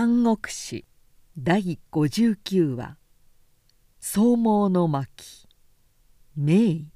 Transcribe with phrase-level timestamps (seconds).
[0.00, 0.84] 三国史
[1.36, 2.96] 第59話
[3.98, 5.48] 「総毛の巻」
[6.38, 6.92] 名医。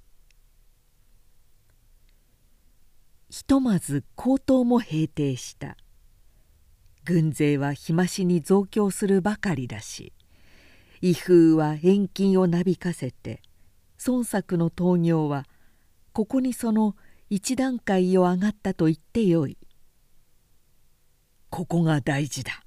[3.28, 5.76] ひとまず高等も平定した。
[7.04, 10.12] 軍勢は日増しに増強するばかりだし
[11.00, 13.42] 威風は遠近をなびかせて
[14.06, 15.48] 孫作の闘業は
[16.12, 16.94] ここにその
[17.30, 19.58] 一段階を上がったと言ってよい。
[21.50, 22.62] ここが大事だ。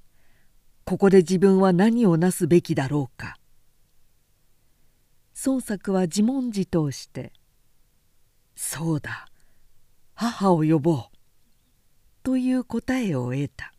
[0.88, 3.38] ここで自分は何をなすべきだろうか。
[5.44, 7.32] 孫作は自問自答して
[8.54, 9.26] 「そうだ
[10.14, 11.04] 母を呼ぼう」
[12.22, 13.72] という答えを得た。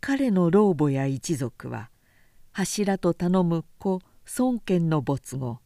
[0.00, 1.88] 彼の老母や一族は
[2.50, 4.00] 柱と頼む子
[4.38, 5.60] 孫権の没後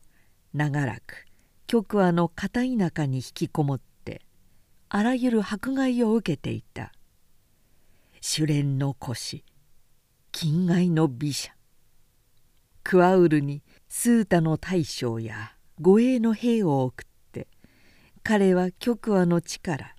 [0.52, 1.25] 長らく
[1.66, 4.21] 極阿の片田舎に引きこもって
[4.91, 6.93] あらゆる迫害を受けていた。
[8.21, 9.45] 主練の腰
[10.33, 11.53] 近外の美者。
[12.83, 17.47] クワウルにスータの大将や護衛の兵を送って
[18.24, 19.95] 彼は極阿の地から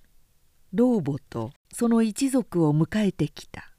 [0.72, 3.70] 老母とその一族を迎えてきた。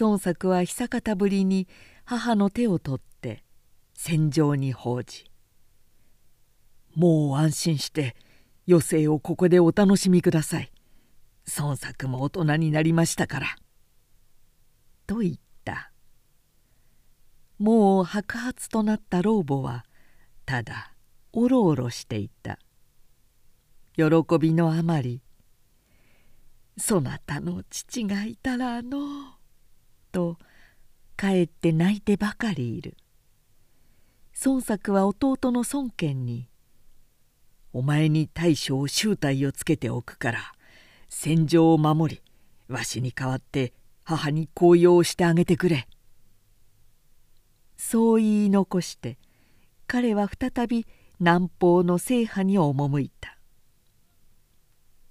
[0.00, 1.68] 孫作は久方ぶりに
[2.04, 3.44] 母の手を取って
[3.94, 5.30] 戦場に報じ
[6.96, 8.16] 「もう安心して
[8.66, 10.72] 余生をここでお楽しみください。
[11.58, 13.56] 孫作も大人になりましたから」
[15.06, 15.92] と言った。
[17.58, 19.84] もう白髪となった老母は
[20.44, 20.92] ただ
[21.32, 22.58] おろおろしていた。
[23.94, 24.04] 喜
[24.40, 25.22] びのあまり
[26.78, 29.38] 「そなたの父がいたらの」
[30.10, 30.38] と
[31.16, 32.96] かえって泣いてばかりいる。
[34.44, 36.48] 孫作は弟の孫権に
[37.72, 40.52] 「お前に大将醜態をつけておくから
[41.08, 42.22] 戦場を守り
[42.68, 43.72] わしに代わって
[44.04, 45.88] 母に高揚してあげてくれ」
[47.76, 49.18] そう言い残して
[49.86, 50.86] 彼は再び
[51.18, 53.38] 南方の制覇に赴いた。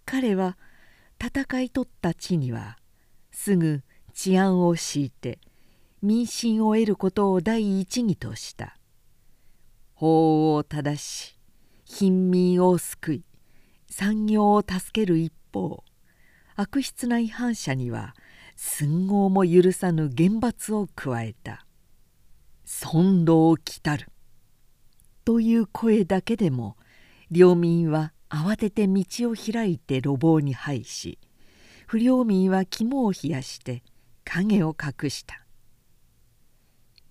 [0.05, 0.57] 彼は
[1.23, 2.77] 戦い取った地には
[3.31, 5.39] すぐ治安を敷いて
[6.01, 8.77] 民心を得ることを第一義とした。
[9.93, 11.37] 法を正し
[11.85, 13.23] 貧民を救い
[13.89, 15.83] 産業を助ける一方
[16.55, 18.15] 悪質な違反者には
[18.63, 21.65] 寸豪も許さぬ厳罰を加えた
[22.63, 24.07] 「尊道来たる」
[25.25, 26.77] という声だけでも
[27.31, 31.17] 領民は慌てて道を開いて路傍に配し
[31.87, 33.81] 不良民は肝を冷やして
[34.25, 35.43] 影を隠した。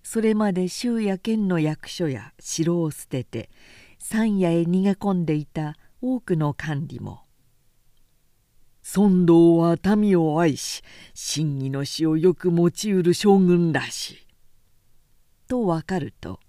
[0.03, 3.49] それまで州や県の役所や城を捨てて
[3.99, 7.25] 山野へ逃げ込んでいた多くの管理も
[8.93, 14.27] 尊道は民を愛し真偽の死をよく用いうる将軍らしい。
[15.47, 16.41] と分かると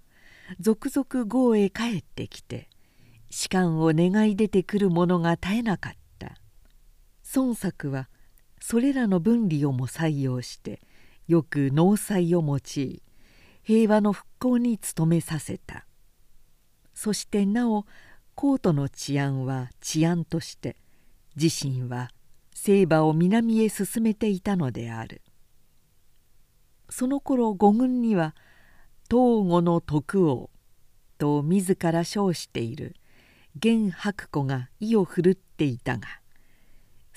[0.58, 2.68] 続々郷へ帰ってきて
[3.30, 6.36] 士官を願い出てくる者が絶えなかった
[7.36, 8.08] 孫作は
[8.60, 10.80] それらの分離をも採用して
[11.28, 13.02] よく農祭を用い
[13.62, 15.86] 平和の復興に努めさせた
[16.92, 17.86] そしてなお
[18.34, 20.76] コートの治安は治安として
[21.36, 22.10] 自身は
[22.64, 25.20] 聖馬を南へ進めていたのである。
[26.90, 28.36] その頃五軍には
[29.10, 30.48] 東郷の徳王
[31.18, 32.94] と自ら称している
[33.56, 36.06] 玄白子が意を振るっていたが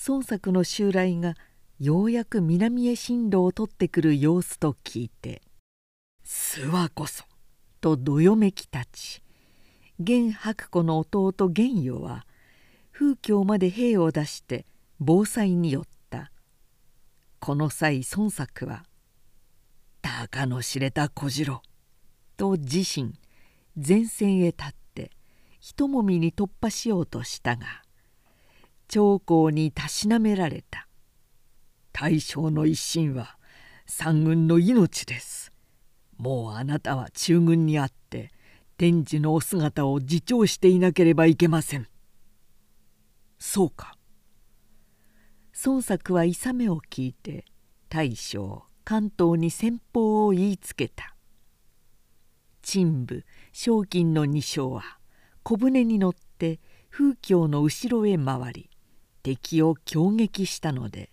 [0.08, 1.36] 孫作の襲来が
[1.80, 5.44] ようやく南へ進路を取ってくる様子と聞いて
[6.26, 7.24] 「諏訪こそ」
[7.82, 9.24] とどよめき立ち
[10.00, 12.26] 玄白子の弟玄与は
[12.92, 14.66] 風教まで兵を出して
[15.00, 16.32] 防災によった。
[17.40, 18.86] この際孫作は
[20.02, 21.62] 「たかの知れた小次郎」
[22.38, 23.14] と自身
[23.76, 25.12] 前線へ立って
[25.60, 27.84] 一もみに突破しようとしたが
[28.88, 30.88] 長江にたしなめられた。
[31.92, 33.38] 大将の一心は
[33.86, 35.52] 三軍の命です。
[36.18, 38.32] もうあなたは中軍にあって
[38.78, 41.88] 天智のお姿を自重していなければいけません。
[43.38, 43.98] そうか。
[45.66, 47.44] 孫作は勇めを聞いて
[47.90, 51.16] 大将関東に先方を言いつけた。
[52.62, 54.84] 陳部賞金の二将は
[55.42, 56.60] 小舟に乗って
[56.92, 58.70] 風教の後ろへ回り
[59.24, 61.10] 敵を攻撃したので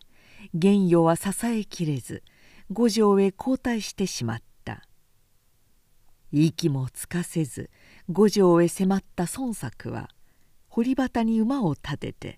[0.53, 2.23] 玄与は支えきれず
[2.71, 4.83] 五条へ後退してしまった。
[6.31, 7.71] 息もつかせず
[8.11, 10.11] 五条へ迫った孫作は
[10.69, 12.37] 堀端に馬を立てて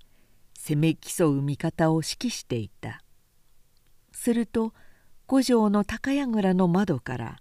[0.67, 3.03] 攻め競う味方を指揮していた
[4.13, 4.73] すると
[5.27, 7.37] 五条の高櫓の窓から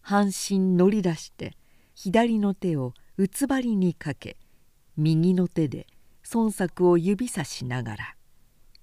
[0.00, 1.56] 半身乗り出して
[1.94, 4.38] 左の手をうつばりにかけ
[4.96, 5.86] 右の手で
[6.32, 8.14] 孫作を指さしながら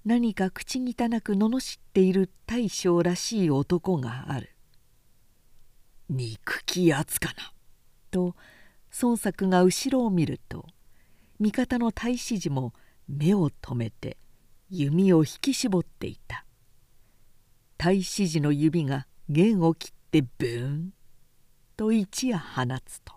[0.04, 4.50] 何か口汚く罵っている大将らしい男がある。
[6.08, 7.52] 憎きやつかな。
[8.10, 8.34] と
[9.00, 10.66] 孫作が後ろを見ると
[11.38, 12.72] 味方の太子寺も
[13.12, 14.16] 目を留めて
[14.68, 16.44] 弓を引き絞っていた。
[17.82, 20.92] 太子寺の指が弦を切ってブーン
[21.76, 23.14] と一夜放つと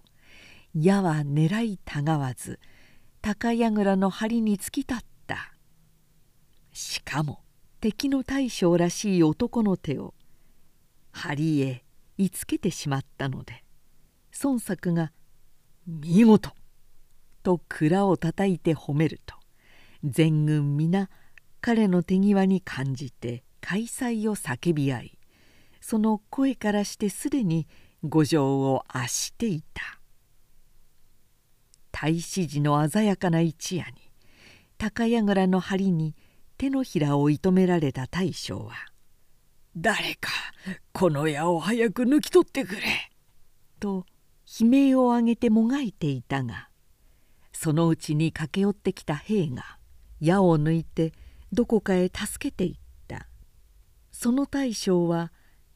[0.74, 2.59] 矢は狙いたがわず
[3.21, 4.97] 高櫓の梁に突き立っ
[5.27, 5.53] た
[6.74, 7.42] しかも
[7.80, 10.15] 敵の大将らしい男の手を
[11.13, 11.83] 梁へ
[12.18, 13.63] いつけてしまったので
[14.44, 15.12] 孫作が
[15.86, 16.51] 「見事!」
[17.44, 19.36] と蔵をたたいて褒めると
[20.06, 21.10] 全軍皆
[21.62, 25.19] 彼の手際に感じて開催を叫び合い
[25.81, 27.68] その声からしてすでに
[28.04, 30.00] 五条を圧していた。
[31.92, 34.12] 太子寺の鮮やかな一夜に
[34.78, 36.13] 高櫓の梁に
[36.57, 38.74] 手のひらを射止められた大将は
[39.78, 40.30] 「誰か
[40.92, 42.81] この矢を早く抜き取ってくれ」
[43.80, 44.06] と
[44.60, 46.69] 悲鳴を上げてもがいていたが
[47.54, 49.78] そのうちに駆け寄ってきた兵が
[50.20, 51.14] 矢を抜いて
[51.52, 52.76] どこかへ助けていっ
[53.08, 53.28] た。
[54.12, 55.32] その大将は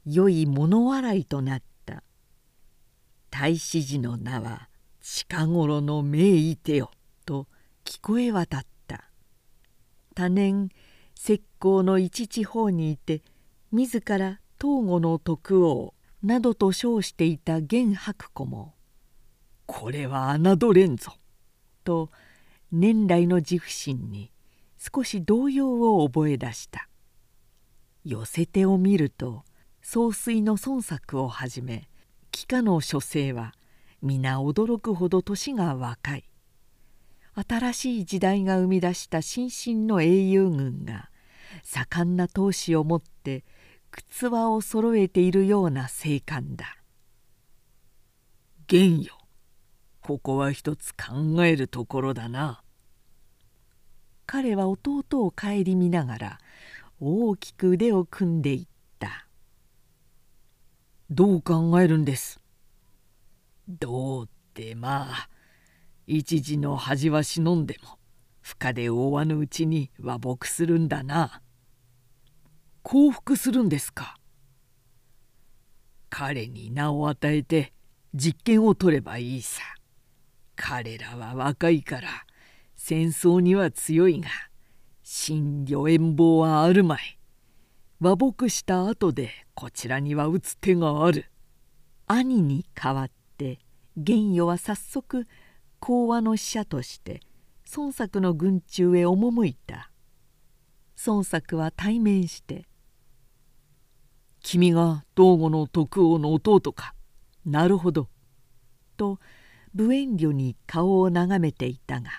[0.05, 2.03] 良い物笑いとなった。
[3.31, 4.69] 太子寺の名は
[5.01, 6.91] 近頃の名医てよ」
[7.25, 7.47] と
[7.85, 9.05] 聞こえ渡った。
[10.15, 10.69] 多年
[11.15, 13.21] 石膏の一地方にいて
[13.71, 15.93] 自ら東郷の徳王
[16.23, 18.73] などと称していた玄白子も
[19.65, 21.13] 「これは侮れんぞ」
[21.85, 22.09] と
[22.71, 24.31] 年来の自負心に
[24.77, 26.87] 少し動揺を覚え出した。
[28.05, 29.43] 寄せ手を見ると
[29.81, 31.89] 総帥の孫作をはじめ
[32.31, 33.53] 帰化の書生は
[34.01, 36.23] 皆驚くほど年が若い。
[37.47, 41.09] 新しい時代が生み出した新進の英雄軍が
[41.63, 43.43] 盛んな闘志を持って
[43.91, 46.77] 靴輪を揃えているような静観だ。
[48.67, 49.18] 玄よ
[50.09, 52.63] ここは一つ考えるところだな。
[54.25, 56.37] 彼は弟を顧みながら
[56.99, 58.67] 大きく腕を組んでいっ
[58.97, 59.27] た。
[61.11, 62.39] どう考えるんです？
[63.67, 65.29] どうってまあ
[66.07, 67.99] 一時の恥は忍んでも
[68.41, 71.43] 深で覆わぬうちに和睦するんだな
[72.81, 74.17] 降伏するんですか？
[76.09, 77.73] 彼に名を与えて
[78.15, 79.61] 実験を取ればいいさ
[80.61, 82.09] 彼らは若いから
[82.75, 84.27] 戦争には強いが
[85.03, 87.17] 真御遠望はあるまい。
[88.01, 91.31] 和睦した後でこちらには打つ手がある。
[92.07, 93.59] 兄に代わって
[93.95, 95.25] 玄与は早速
[95.79, 97.21] 講和の使者として
[97.75, 99.89] 孫作の軍中へ赴いた。
[101.07, 102.67] 孫作は対面して
[104.43, 106.93] 「君が東郷の徳王の弟か
[107.45, 108.09] なるほど」
[108.97, 109.19] と
[109.73, 112.09] 無遠慮に顔を眺めていたが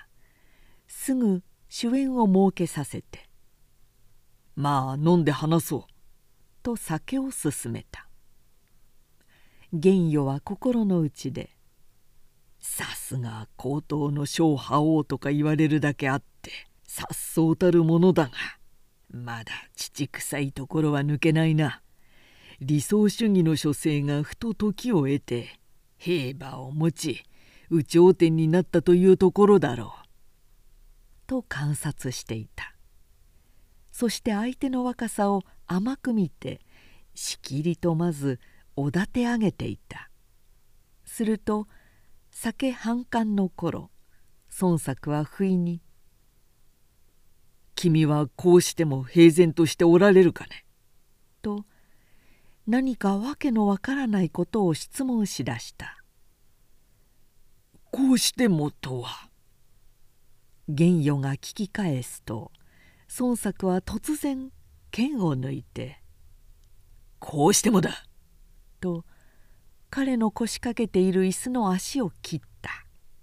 [0.87, 3.29] すぐ主演を設けさせて
[4.57, 5.83] 「まあ飲んで話そう」
[6.63, 8.07] と酒を勧めた。
[9.73, 11.57] 玄与は心の内で
[12.59, 16.51] 「さすが高等の小覇王とか言われるだけあって
[16.83, 18.33] さっそうたるものだが
[19.09, 21.83] まだ父臭いところは抜けないな。
[22.61, 25.59] 理想主義の諸生がふと時を得て
[25.97, 27.25] 兵馬を持ち
[27.71, 30.09] 有頂天になったというところだろう」
[31.27, 32.75] と観察していた。
[33.93, 36.61] そして相手の若さを甘く見て
[37.15, 38.41] しきりとまず
[38.77, 40.11] おだて上げていた。
[41.05, 41.69] すると
[42.31, 43.91] 酒半缶の頃
[44.61, 45.83] 孫作は不意に
[47.75, 50.65] 「君はこうしても平然としておられるかね?」
[51.43, 51.67] と
[52.67, 56.00] 何か訳のわからないことを質問しだした
[57.91, 59.31] 「こうしてもとは?」
[60.69, 62.53] 玄与が聞き返すと
[63.19, 64.53] 孫作は突然
[64.91, 66.01] 剣を抜いて
[67.19, 68.07] 「こうしてもだ!」
[68.81, 69.05] と
[69.91, 72.71] 彼の腰掛けている椅子の足を切った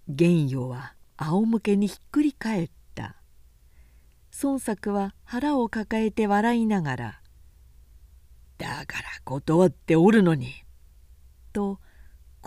[0.09, 3.15] 玄与は仰向けにひっくり返った
[4.43, 7.21] 孫作は腹を抱えて笑いながら
[8.57, 10.53] 「だから断っておるのに」
[11.53, 11.79] と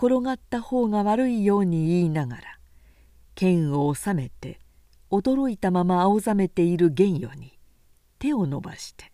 [0.03, 2.41] 転がった方が悪いように言いながら
[3.35, 4.59] 剣を収めて
[5.11, 7.59] 驚いたまま青ざめている玄与に
[8.17, 9.11] 手を伸ばして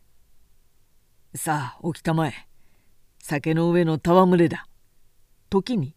[1.36, 2.34] 「さあ起きたまえ
[3.20, 4.65] 酒の上の戯れだ。
[5.50, 5.94] 時に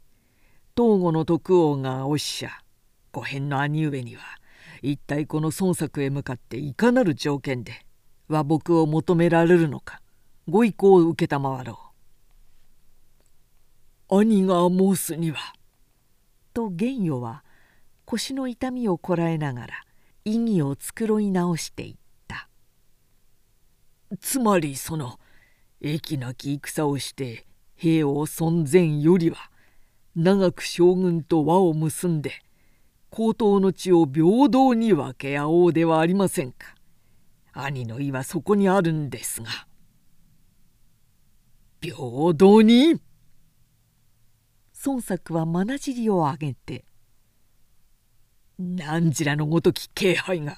[0.76, 2.50] 東郷の徳王がおっしゃ
[3.12, 4.22] 五辺の兄上には
[4.82, 7.86] 一体この孫作へ向かっていかなる条件で
[8.26, 10.00] 和睦を求められるのか
[10.48, 11.89] ご意向を承ろう。
[14.12, 15.38] 兄が申すには。
[16.52, 17.44] と玄与は
[18.04, 19.74] 腰の痛みをこらえながら
[20.24, 22.48] 意義を繕い直していった。
[24.20, 25.20] つまりその
[25.80, 29.36] 駅なき戦をして兵を存前よりは
[30.16, 32.32] 長く将軍と和を結んで
[33.10, 36.74] 高等の地を平等に分け合おうではありませんか。
[37.52, 39.48] 兄の意はそこにあるんですが。
[41.80, 43.00] 平等に
[44.84, 46.84] 孫作はまなじりを上げて
[48.58, 50.56] 何時らのごとき敬拝が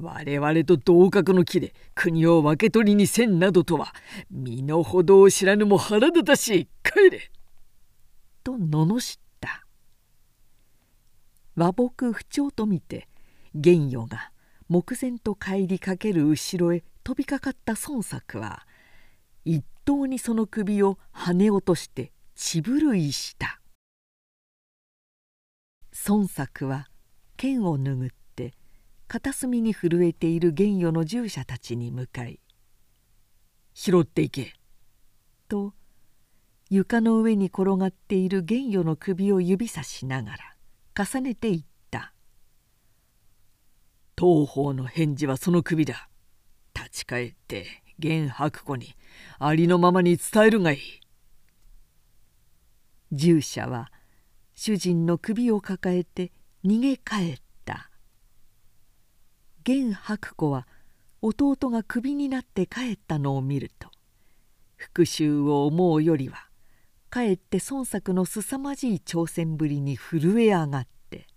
[0.00, 3.94] 我々と同格の木で国を分け取りにせんなどとは
[4.30, 7.30] 身の程を知らぬも腹立たしい帰れ!」
[8.42, 9.66] と罵った
[11.54, 13.08] 和睦不調と見て
[13.54, 14.30] 玄与が
[14.68, 18.66] 目前と帰りかける後ろへ飛びかかった孫作は
[19.44, 23.60] 一刀にその首をはね落として血震いした。
[26.08, 26.88] 孫作は
[27.36, 28.54] 剣を拭って
[29.06, 32.40] 片隅に震えている玄与の従者たちに向かい
[33.72, 34.54] 「拾っていけ」
[35.48, 35.74] と
[36.68, 40.56] 床の上に転がっている玄与の首を指さしながら
[41.06, 42.12] 重ねていった
[44.18, 46.08] 「東方の返事はその首だ。
[46.74, 47.66] 立ち返って
[48.00, 48.96] 玄白子に
[49.38, 50.80] ありのままに伝えるがいい」
[53.14, 53.90] 従者は
[54.54, 56.32] 主人の首を抱えて
[56.64, 57.90] 逃げ帰った。
[59.64, 60.66] 玄白子は
[61.22, 63.88] 弟がクビになって帰ったのを見ると
[64.76, 66.48] 復讐を思うよりは
[67.08, 71.28] かえって孫作の凄まじい挑戦ぶりに震え上がって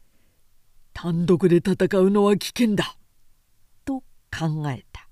[0.92, 2.98] 「単独で戦うのは危険だ」
[3.86, 5.08] と考えた。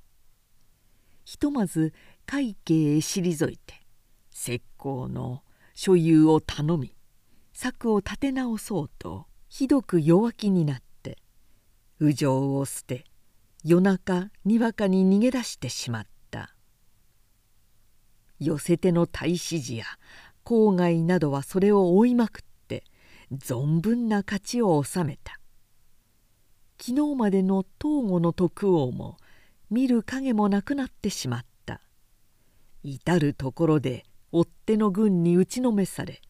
[1.24, 1.94] ひとまず
[2.26, 3.86] 会計へ退いて
[4.30, 5.43] 石膏の
[5.74, 6.96] 所有を頼み
[7.52, 11.18] 策を立て直そうとひどく弱気になって
[12.00, 13.04] 右上を捨て
[13.64, 16.54] 夜中にわかに逃げ出してしまった。
[18.40, 19.84] 寄せ手の太子寺や
[20.44, 22.84] 郊外などはそれを追いまくって
[23.32, 25.40] 存分な勝ちを収めた。
[26.78, 29.16] 昨日までの東郷の徳王も
[29.70, 31.80] 見る影もなくなってしまった。
[32.82, 34.04] 至る所で
[34.34, 36.20] 追手の軍に打ちのめされ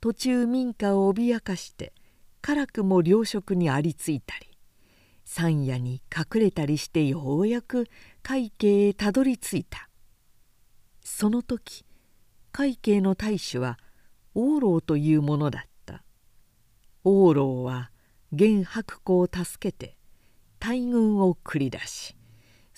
[0.00, 1.92] 途中民家を脅かして
[2.40, 4.52] 辛くも糧食にありついたり
[5.24, 7.88] 山野に隠れたりしてようやく
[8.22, 9.88] 会計へたどり着いた。
[11.02, 11.84] その時
[12.50, 13.78] 会計の大主は
[14.34, 16.02] 王老というものだった。
[17.04, 17.90] 王老は
[18.32, 19.96] 玄白子を助けて
[20.58, 22.16] 大軍を繰り出し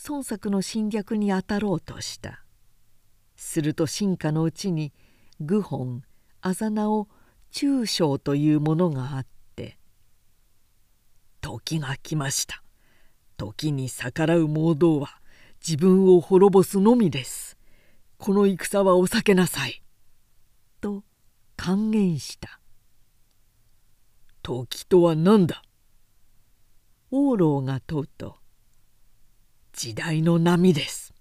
[0.08, 2.43] 孫作の侵略に当たろうとした。
[3.36, 4.92] すると進化のうちに
[5.40, 6.02] 愚本
[6.40, 7.08] あざなを
[7.50, 9.26] 中将というものがあっ
[9.56, 9.78] て
[11.40, 12.62] 時が来ました。
[13.36, 15.18] 時に逆らう盲導は
[15.66, 17.56] 自分を滅ぼすのみです。
[18.18, 19.82] この戦はお避けなさい」
[20.80, 21.04] と
[21.56, 22.60] 還元した
[24.42, 25.62] 「時とは何だ?」
[27.10, 28.38] 王老が問うと
[29.72, 31.12] 「時代の波です」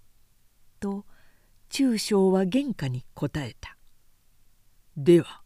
[0.79, 1.05] と
[1.73, 3.75] 中将は原価に答えた
[4.95, 5.41] 「では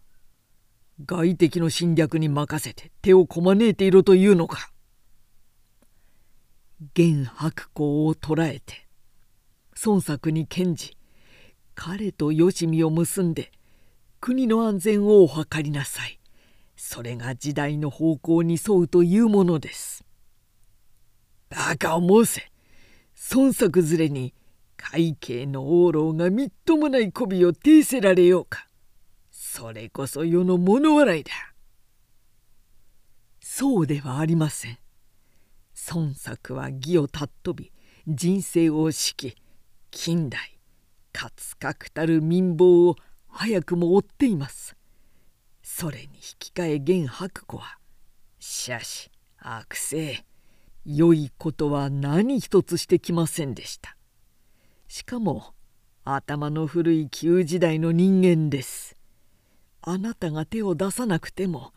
[1.05, 4.73] 外敵の侵略に任せて手をこまねいていろというのか。
[6.93, 8.89] 玄白子を捕らえて
[9.85, 10.97] 孫作に献じ
[11.75, 13.53] 彼とよしみを結んで
[14.19, 16.19] 国の安全をお図りなさい。
[16.75, 20.03] それが時代の方向に沿うというものです。
[21.49, 22.51] バカを申せ
[23.33, 24.33] 孫作連れに
[24.77, 28.67] 会計の王老がみっともない媚びを呈せられようか。
[29.31, 31.31] それこそ世の物笑いだ。
[33.41, 34.77] そうではありません。
[35.91, 37.71] 孫作は義を尊び
[38.07, 39.35] 人生を敷き
[39.91, 40.57] 近代
[41.11, 42.95] かつ確たる民謀を
[43.27, 44.75] 早くも追っています。
[45.63, 47.77] それに引き換え玄白子は
[48.39, 50.23] しかし悪性
[50.85, 53.96] 良いことは何一つしてきませんでした。
[54.87, 55.53] しかも
[56.03, 58.95] 頭の古い旧時代の人間です。
[59.81, 61.73] あなたが手を出さなくても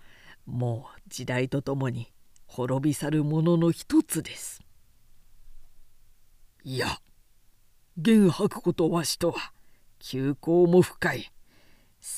[0.47, 2.13] もう時代とともに
[2.47, 4.63] 滅び去るものの一つです。
[6.63, 6.87] いや
[7.97, 9.53] 玄白子とわしとは
[9.99, 11.31] 旧交も深い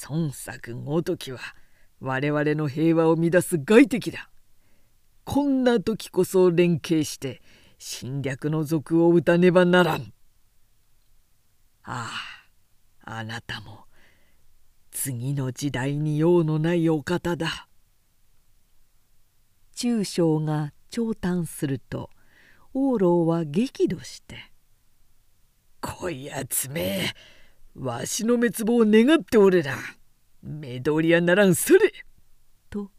[0.09, 1.41] 孫作ごときは
[2.01, 4.29] 我々の平和を乱す外敵だ。
[5.25, 7.41] こんな時こそ連携して
[7.79, 10.13] 侵略の賊を打たねばならん。
[11.85, 12.11] あ
[13.05, 13.87] ああなたも
[14.91, 17.69] 次の時代に用のないお方だ。
[19.75, 22.11] 中将が長嘆すると
[22.75, 24.53] 王老は激怒して
[25.81, 27.13] 「こいやつめ
[27.75, 29.77] わしの滅亡を願っておるな。
[30.43, 31.93] 目通りやならんそれ!」
[32.71, 32.91] と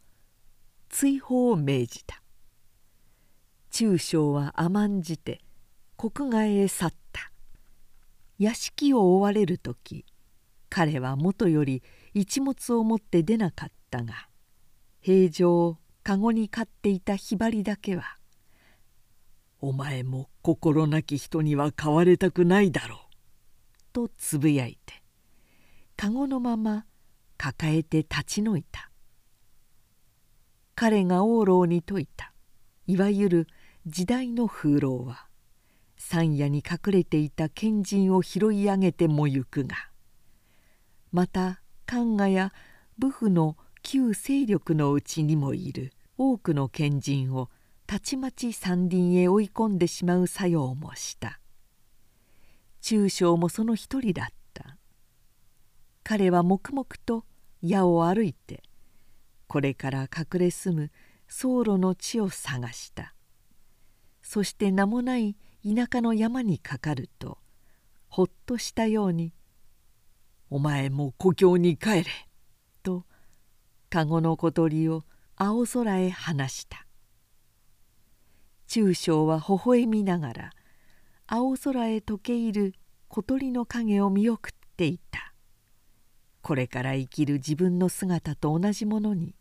[0.88, 2.22] 追放を命じた。
[3.70, 5.40] 中将は甘んじて
[5.96, 7.03] 国外へ去った。
[8.38, 10.04] 屋敷を追われる時
[10.68, 11.82] 彼はもとより
[12.14, 14.28] 一物を持って出なかったが
[15.00, 18.18] 平常籠に飼っていたひばりだけは
[19.60, 22.98] 「お前も心なき人には飼われたくないだろう」
[23.92, 25.02] とつぶやいて
[25.96, 26.86] 籠のまま
[27.36, 28.90] 抱えて立ち退いた。
[30.74, 32.32] 彼が王老に説いた
[32.86, 33.46] いわゆる
[33.86, 35.28] 時代の風浪は
[36.06, 39.88] 山野に隠れていた賢人を拾い上げてもゆくが
[41.10, 42.52] また漢画や
[42.98, 47.48] 武夫の旧勢力のうちにもいる多くの賢人を
[47.86, 51.40] たちまち山林へ追い込んでしまう作用もした。
[52.82, 54.76] 中将もその一人だった。
[56.02, 57.24] 彼は黙々と
[57.62, 58.62] 矢を歩いて
[59.46, 60.90] これから隠れ住む
[61.28, 63.14] 僧侶の地を探した。
[64.22, 67.38] そして名もない田舎の山にかかると
[68.08, 69.32] ほっとしたように
[70.50, 72.04] 「お前も故郷に帰れ」
[72.84, 73.06] と
[73.88, 75.04] 籠の小鳥を
[75.36, 76.86] 青空へ放した。
[78.66, 80.52] 中将は微笑みながら
[81.26, 82.74] 青空へ溶け入る
[83.08, 85.32] 小鳥の影を見送っていた。
[86.42, 89.34] これから生きる自分の姿と同じものに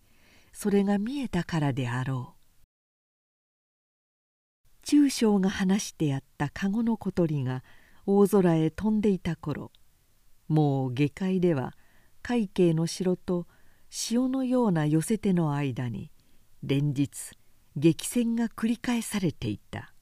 [0.54, 2.43] それが見えたからであろう。
[4.84, 7.64] 中将が話してやった籠の小鳥が
[8.06, 9.72] 大空へ飛んでいた頃
[10.48, 11.74] もう下界では
[12.22, 13.48] 海景の城と
[13.90, 16.12] 潮のような寄せ手の間に
[16.64, 17.32] 連日
[17.76, 19.94] 激戦が繰り返されていた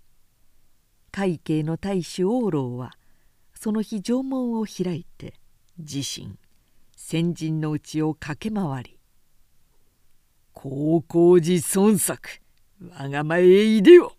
[1.12, 2.92] 海景の大主王老は
[3.54, 5.36] その日城門を開いて
[5.78, 6.38] 自身
[6.96, 9.00] 先人のうちを駆け回り
[10.54, 12.30] 「高校寺孫作
[12.80, 14.16] 我が前へいでよ!」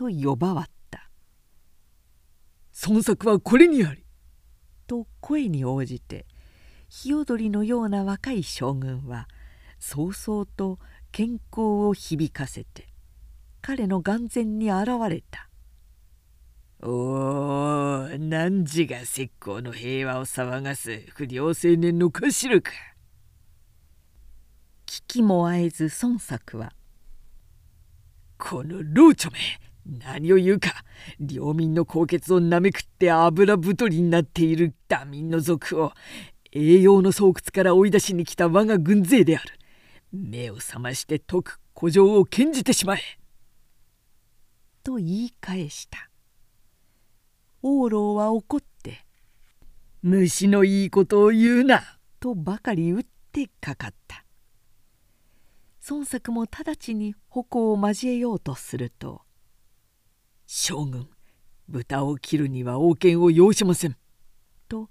[0.00, 1.10] と呼ばわった
[2.88, 4.06] 「孫作はこれにあり」
[4.88, 6.24] と声に応じて
[6.88, 9.28] 日踊りのような若い将軍は
[9.78, 10.78] 早々と
[11.12, 12.88] 健康を響かせて
[13.60, 15.50] 彼の眼前に現れた
[16.80, 22.72] 「おお汝が石膏の平和を騒がす不良青年の頭か」
[24.86, 26.72] 聞きもあえず孫作は
[28.38, 29.38] 「この老著め
[29.90, 30.84] 何を言うか
[31.18, 35.92] 領民の高血をなめくって油太りになっているダ民の族を
[36.52, 39.58] 栄養の巣窟から追い出しに来た我が軍勢である。
[40.12, 43.00] 目を覚まして解く古城を献じてしまえ」
[44.84, 46.08] と言い返した。
[47.62, 49.04] 王老は怒って
[50.02, 54.24] 「虫のいいことを言うな」とばかり打ってかかった。
[55.88, 59.22] 孫作も直ちに矛を交えようとすると
[60.52, 61.08] 将軍
[61.68, 63.96] 豚を切るには王権を要しません」
[64.68, 64.90] と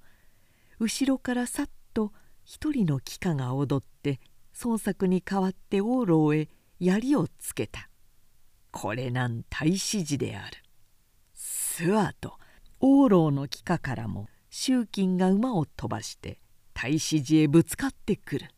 [0.80, 2.14] 後ろからさっと
[2.46, 4.22] 一人の貴家が踊って
[4.64, 6.48] 孫作に代わって王老へ
[6.80, 7.90] 槍をつけた。
[8.72, 10.64] これなん太子寺である。
[11.34, 12.40] すわと
[12.80, 16.40] 王老の貴家からも周金が馬を飛ばして
[16.74, 18.50] 太子寺へぶつかってくる。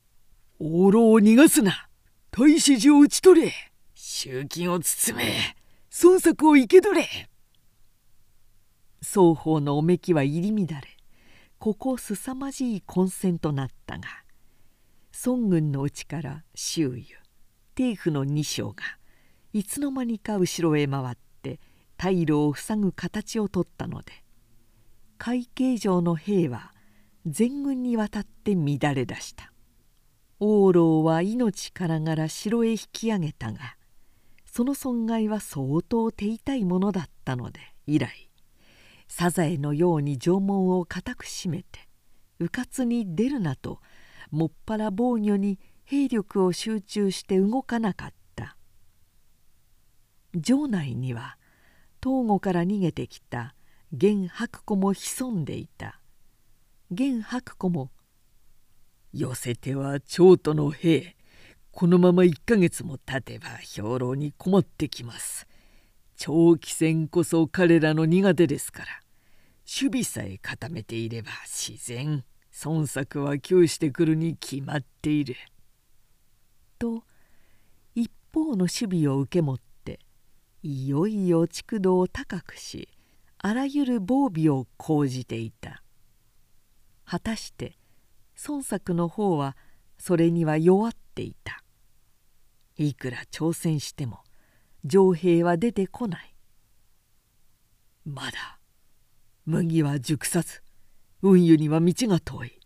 [0.60, 1.90] 王老を逃がすな。
[2.30, 3.54] 太子寺を討ち取れ。
[3.96, 5.61] 集金を包め。
[5.94, 7.06] 孫作を生け取れ。
[9.02, 10.82] 双方のおめきは入り乱れ
[11.60, 14.04] ここすさまじい混戦となったが
[15.26, 17.06] 孫軍のうちから周囲
[17.76, 18.84] 帝府の二将が
[19.52, 21.60] いつの間にか後ろへ回って
[21.98, 24.14] 退路を塞ぐ形をとったので
[25.18, 26.74] 海警城の兵は
[27.26, 29.52] 全軍にわたって乱れ出した。
[30.40, 33.76] 王老は命からがら城へ引き上げたが
[34.52, 38.30] その損害は相当手痛いものだったので以来
[39.08, 41.88] サザエのように城門を固く閉めて
[42.40, 43.80] 迂闊に出るなと
[44.30, 48.56] もっぱら防御に兵力を集中して動かなかった。
[50.42, 51.38] 城内には
[52.02, 53.56] 東郷から逃げてきた
[53.92, 56.00] 玄白子も潜んでいた。
[56.92, 57.92] 玄白子も
[59.14, 61.18] 「寄せては長途の兵
[61.72, 65.48] このまま1ヶ月も経てば兵糧に困ってきます」
[66.18, 69.02] 長期戦こそ彼らの苦手ですから
[69.66, 72.24] 守備さえ固めていれば自然
[72.64, 75.36] 孫作は窮してくるに決まっている。
[76.78, 77.04] と
[77.96, 80.00] 一方の守備を受け持って
[80.62, 82.90] いよいよ築土を高くし
[83.38, 85.82] あらゆる防備を講じていた。
[87.06, 87.78] 果たして
[88.48, 89.58] 孫作の方は
[89.98, 91.61] それには弱っていた。
[92.84, 94.20] いくら挑戦しても
[94.90, 96.34] 城兵は出てこない。
[98.06, 98.60] まだ
[99.46, 100.62] 麦は熟さず
[101.22, 102.60] 運輸には道が遠い。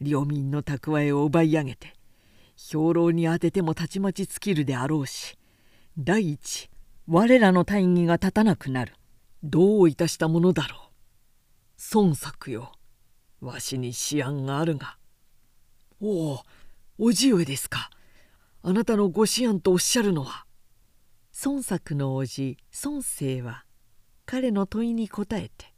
[0.00, 1.94] 領民の蓄えを奪い上げて
[2.56, 5.38] 兵糧に当ててもたちまち尽きるであろうし
[5.98, 6.70] 第一
[7.08, 8.94] 我らの大義が立たなくなる。
[9.44, 10.80] どういたしたものだろう。
[11.94, 12.72] 孫作よ。
[13.40, 14.98] わしに思案があるが。
[16.00, 16.40] おお
[16.98, 17.90] 叔父上ですか。
[18.68, 20.44] あなたのご思案とおっしゃるのは？
[21.44, 23.64] 孫作の叔父孫生は
[24.24, 25.72] 彼の問いに答えて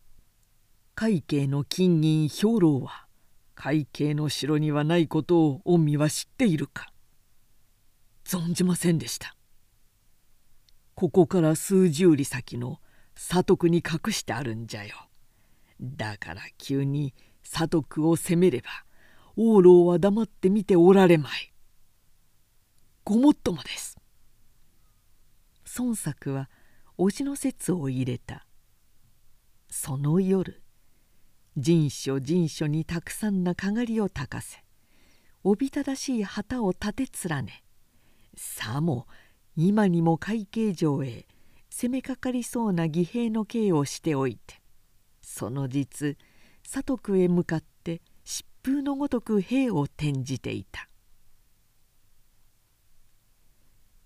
[0.96, 3.07] 「会計の金銀兵糧は
[3.55, 6.90] 会計の城にはないことを御身は知っているか?」
[8.24, 9.37] 存じませんでした。
[10.94, 12.81] ここから数十里先の
[13.14, 14.96] 佐徳に隠してあるんじゃよ。
[15.79, 18.70] だから急に佐徳を攻めれば
[19.37, 21.53] 王老は黙って見ておられまい。
[23.09, 23.97] ごもっともです。
[25.79, 26.51] 孫作は
[26.99, 28.44] 叔父の説を入れた。
[29.71, 30.61] その夜
[31.57, 34.62] 人所人所にたくさんなかがりをたかせ
[35.42, 37.64] おびただしい旗を立て連ね
[38.37, 39.07] さも
[39.57, 41.27] 今にも会計上へ
[41.71, 44.61] 攻めかかりそうな義兵の刑をしておいて
[45.23, 46.18] その実
[46.62, 50.88] 佐徳へ向かって疾風のごとく兵を転じていた。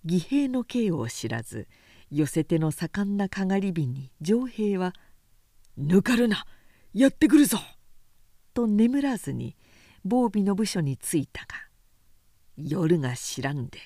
[0.04, 1.68] 義兵の刑を知らず
[2.10, 4.92] 寄せての盛んなかがり火に城兵は
[5.78, 6.44] 「抜かるな
[6.92, 7.58] やってくるぞ!」
[8.52, 9.56] と眠らずに
[10.04, 11.48] 防備の部署に着いたが
[12.56, 13.78] 夜が知らんで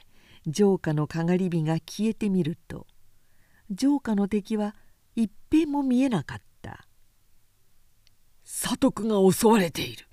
[0.53, 2.87] 城下のかがり火が消えてみると
[3.79, 4.75] 城下の敵は
[5.15, 6.87] 一平も見えなかった
[8.45, 10.07] 佐徳が襲われている!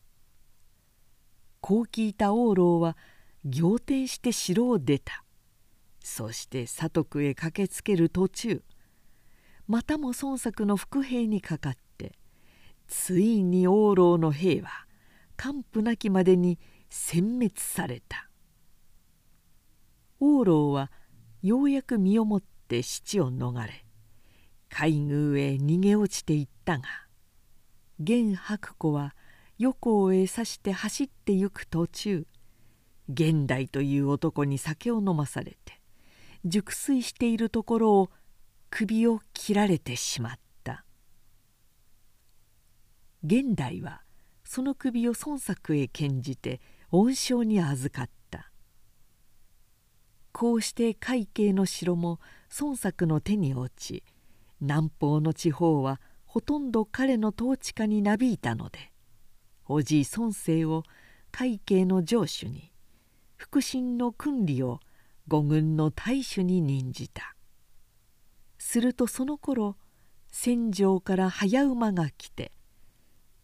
[1.61, 2.97] こう聞いた王老は
[3.45, 5.22] 仰天して城を出た。
[6.03, 8.61] そして佐徳へ駆けつける途中
[9.67, 12.13] またも孫作の伏兵にかかって
[12.87, 14.69] ついに王老の兵は
[15.37, 16.59] 完膚なきまでに
[16.91, 18.29] 殲滅された。
[20.19, 20.89] 王老は
[21.41, 23.85] ようやく身をもって死を逃れ
[24.69, 26.83] 海宮へ逃げ落ちていったが
[27.99, 29.15] 玄白子は
[29.57, 32.25] 横行へ指して走ってゆく途中
[33.09, 35.82] 現代という男に酒を飲まされて
[36.45, 38.09] 熟睡しているところを
[38.69, 40.85] 首を切られてしまった。
[43.23, 44.01] 現代は
[44.43, 46.59] その首を孫作へ献じて
[46.91, 48.49] 恩賞に預かった。
[50.33, 52.19] こうして海警の城も
[52.59, 54.03] 孫作の手に落ち
[54.59, 58.91] 南方の地方はほとんど彼の統治下になびいたので
[59.67, 60.83] おじい孫生を
[61.31, 62.71] 海警の城主に
[63.37, 64.79] 腹心の訓理を
[65.27, 67.35] 五軍の大守に任じた。
[68.57, 69.77] するとその頃
[70.31, 72.51] 戦場から早馬が来て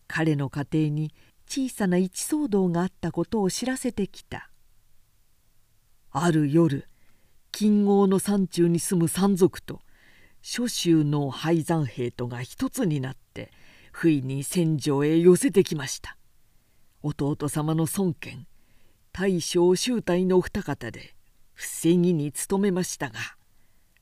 [0.07, 1.13] 彼の家庭に
[1.47, 4.49] 小さな一騒動があったことを知らせてきた。
[6.11, 6.87] ある夜
[7.51, 9.81] 金剛の山中に住む山賊と
[10.41, 13.51] 諸州の廃山兵とが一つになって
[13.91, 16.17] 不意に戦場へ寄せてきました。
[17.01, 18.47] 弟様の孫権
[19.11, 21.15] 大将衆隊のお二方で
[21.59, 23.19] 防ぎに努めましたが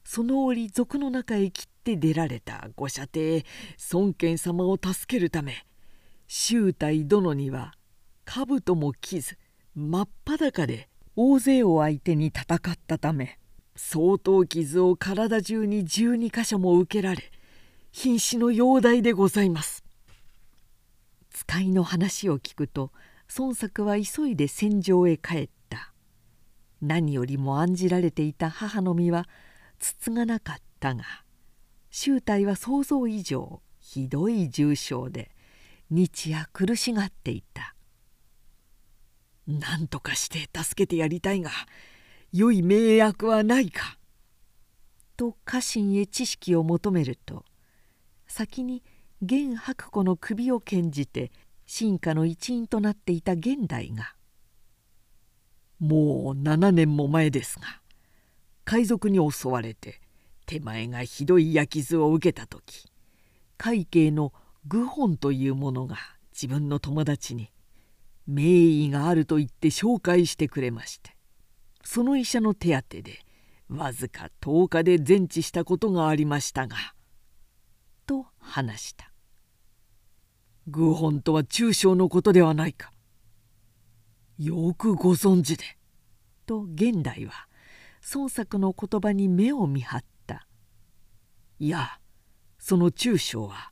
[0.03, 3.41] その折賊の中へ切って出られたご舎弟
[3.91, 5.65] 孫権様を助けるため
[6.27, 7.73] 周太殿には
[8.25, 9.39] 兜も着ず
[9.75, 13.39] 真っ裸で大勢を相手に戦ったため
[13.75, 17.31] 相当傷を体中に12箇所も受けられ
[17.91, 19.83] 瀕死の容体でございます。
[21.31, 22.91] 使いの話を聞くと
[23.37, 25.49] 孫作は急いで戦場へ帰っ
[26.81, 29.27] 何よりも案じられていた母の身は
[29.79, 31.03] つつがなかったが
[31.89, 35.31] 周体は想像以上ひどい重傷で
[35.89, 37.73] 日夜苦しがっていた
[39.47, 41.51] 「何とかして助けてやりたいが
[42.33, 43.97] 良い名役はないか」
[45.15, 47.45] と家臣へ知識を求めると
[48.27, 48.83] 先に
[49.21, 51.31] 玄白子の首を献じて
[51.65, 54.13] 進化の一員となっていた現代が
[55.79, 57.81] 「もう7年も前ですが
[58.65, 60.01] 海賊に襲われて
[60.45, 62.85] 手前がひどい焼き傷を受けた時
[63.57, 64.33] 海警の
[64.67, 65.97] 愚本というものが
[66.33, 67.51] 自分の友達に
[68.25, 71.15] 名医があると言って紹介してくれまして
[71.83, 73.19] その医者の手当てで
[73.69, 76.75] わずか10日で全治したことがありましたが」
[78.07, 79.11] と話した。
[80.67, 82.91] 愚本とは中小のことではないか。
[84.37, 85.63] よくご存知で。
[86.45, 87.47] と現代は
[88.13, 90.47] 孫作の言葉に目を見張った。
[91.59, 91.99] いや
[92.59, 93.71] その中小は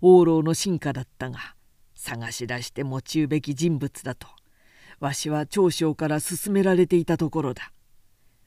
[0.00, 1.54] 王老の進化だったが
[1.94, 4.26] 探し出して用うべき人物だと
[5.00, 7.72] わしは長将から勧められていたところだ。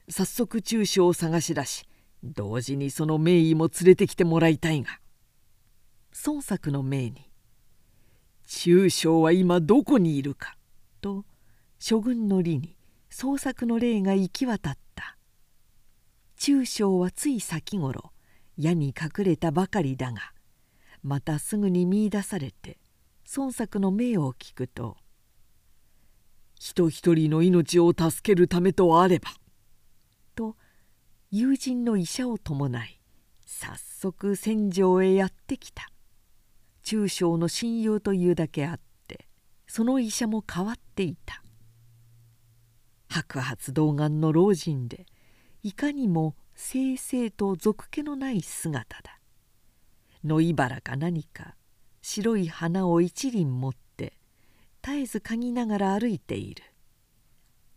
[0.08, 1.88] 早速中小を探し出し
[2.22, 5.00] 同時にその名医も連れてきてもらいたいが
[6.24, 7.30] 孫作の命に
[8.46, 10.56] 「中将は今どこにいるか」
[11.02, 11.24] と
[11.88, 12.76] 諸軍の利に
[13.10, 15.16] 創作の霊が行き渡った。
[16.36, 18.10] 中将はつい先頃
[18.56, 20.32] 矢に隠れたばかりだが
[21.04, 22.80] またすぐに見いだされて
[23.36, 24.96] 孫作の命を聞くと
[26.58, 29.30] 「人一人の命を助けるためとあれば」
[30.34, 30.56] と
[31.30, 33.00] 友人の医者を伴い
[33.44, 35.88] 早速戦場へやってきた。
[36.82, 39.28] 中将の親友というだけあって
[39.68, 41.44] その医者も変わっていた。
[43.16, 45.06] 白髪童顔の老人で
[45.62, 49.20] いかにも正々と俗気のない姿だ。
[50.22, 51.54] 野いばらか何か
[52.02, 54.18] 白い花を一輪持って
[54.82, 56.62] 絶えず嗅ぎながら歩いている。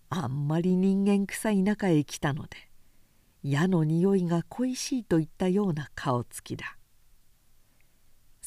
[0.09, 2.57] あんまり人間臭い中へ来たので
[3.41, 6.77] 矢の匂いが恋しいといったような顔つきだ。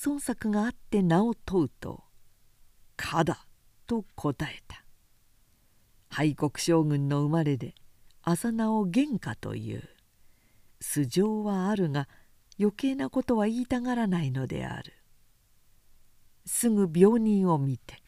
[0.04, 2.04] 孫作があって名を問うと
[2.98, 3.46] 「かだ」
[3.86, 4.81] と答えた。
[6.14, 7.74] 廃国将軍の生まれで
[8.22, 9.88] あざ名を玄家という。
[10.78, 12.06] 素性はあるが
[12.60, 14.92] 余計なことは言いたがらないのである。
[16.44, 18.02] すぐ病人を見て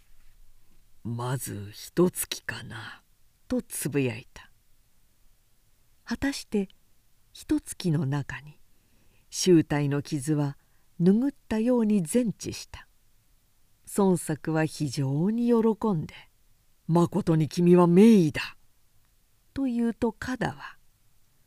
[1.03, 3.03] 「まず一月かな」
[3.49, 4.51] とつぶやいた。
[6.05, 6.69] 果たして
[7.33, 8.61] 一月の中に
[9.31, 10.59] 醜体の傷は
[11.01, 12.87] 拭ったように全治した。
[13.97, 16.15] 孫作は非常に喜んで
[16.87, 18.57] 「まことに君は名医だ」
[19.55, 20.77] と言うと kada は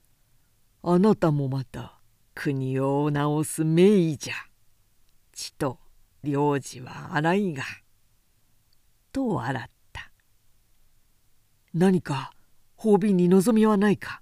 [0.84, 2.00] 「あなたもまた
[2.34, 4.34] 国を治す名医じゃ」
[5.34, 5.80] 「血と
[6.24, 7.64] 領事は荒いが」
[9.14, 10.12] と笑った。
[11.74, 12.34] 何か
[12.76, 14.22] 褒美に望みはないか?」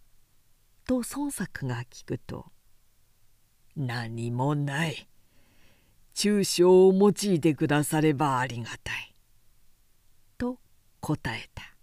[0.86, 2.52] と孫作が聞くと
[3.78, 5.08] 「何もない。
[6.14, 9.15] 抽象を用いてくださればありがたい」
[11.06, 11.75] 答えた。